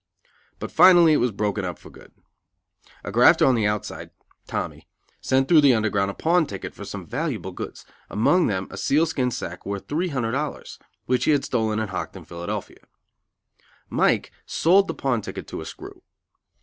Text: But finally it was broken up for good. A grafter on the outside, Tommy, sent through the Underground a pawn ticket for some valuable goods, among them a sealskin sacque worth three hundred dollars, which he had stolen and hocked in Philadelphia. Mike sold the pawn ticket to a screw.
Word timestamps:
But 0.57 0.71
finally 0.71 1.13
it 1.13 1.17
was 1.17 1.29
broken 1.31 1.63
up 1.63 1.77
for 1.77 1.91
good. 1.91 2.11
A 3.03 3.11
grafter 3.11 3.45
on 3.45 3.53
the 3.53 3.67
outside, 3.67 4.09
Tommy, 4.47 4.87
sent 5.21 5.47
through 5.47 5.61
the 5.61 5.75
Underground 5.75 6.09
a 6.09 6.15
pawn 6.15 6.47
ticket 6.47 6.73
for 6.73 6.83
some 6.83 7.05
valuable 7.05 7.51
goods, 7.51 7.85
among 8.09 8.47
them 8.47 8.67
a 8.71 8.77
sealskin 8.77 9.29
sacque 9.29 9.63
worth 9.63 9.87
three 9.87 10.07
hundred 10.07 10.31
dollars, 10.31 10.79
which 11.05 11.25
he 11.25 11.31
had 11.33 11.45
stolen 11.45 11.77
and 11.79 11.91
hocked 11.91 12.15
in 12.15 12.25
Philadelphia. 12.25 12.83
Mike 13.91 14.31
sold 14.47 14.87
the 14.87 14.95
pawn 14.95 15.21
ticket 15.21 15.45
to 15.49 15.61
a 15.61 15.65
screw. 15.65 16.01